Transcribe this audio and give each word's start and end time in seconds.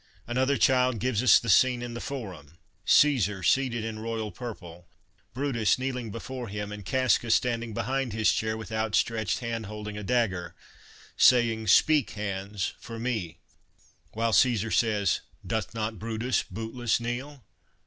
Another 0.25 0.57
child 0.57 0.97
gives 0.97 1.21
us 1.21 1.37
the 1.37 1.47
scene 1.47 1.83
in 1.83 1.93
the 1.93 2.01
forum, 2.01 2.57
Caesar 2.85 3.43
seated 3.43 3.85
in 3.85 3.99
royal 3.99 4.31
purple, 4.31 4.87
Brutus 5.35 5.77
kneeling 5.77 6.09
before 6.09 6.47
him, 6.47 6.71
and 6.71 6.83
Casca 6.83 7.29
standing 7.29 7.75
behind 7.75 8.11
his 8.11 8.31
chair 8.31 8.57
with 8.57 8.71
out 8.71 8.95
stretched 8.95 9.41
hand 9.41 9.67
holding 9.67 9.99
a 9.99 10.03
dagger, 10.03 10.55
saying 11.17 11.67
"Speak, 11.67 12.15
294 12.15 12.15
HOME 12.17 12.49
EDUCATION 12.49 12.49
hands, 12.49 12.73
for 12.83 12.97
me," 12.97 13.37
while 14.13 14.33
Caesar 14.33 14.71
says," 14.71 15.21
Doth 15.45 15.75
not 15.75 15.99
Brutus 15.99 16.41
bootless 16.49 16.99
kneel 16.99 17.43